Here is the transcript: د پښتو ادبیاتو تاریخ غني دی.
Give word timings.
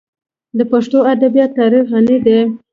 د 0.57 0.59
پښتو 0.71 0.97
ادبیاتو 1.13 1.57
تاریخ 1.59 1.83
غني 1.91 2.17
دی. 2.25 2.39